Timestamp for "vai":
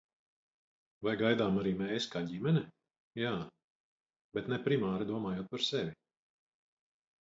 1.07-1.13